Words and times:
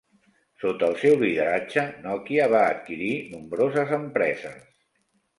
Sota 0.61 0.85
el 0.91 0.95
seu 1.01 1.17
lideratge, 1.23 1.83
Nokia 2.05 2.47
va 2.53 2.61
adquirir 2.69 3.11
nombroses 3.35 3.93
empreses. 3.99 4.57